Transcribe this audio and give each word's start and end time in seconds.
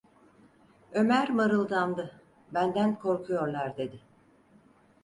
Ömer 0.93 1.29
mırıldandı: 1.29 2.21
"Benden 2.53 2.95
korkuyorlar!" 2.99 3.77
dedi. 3.77 3.99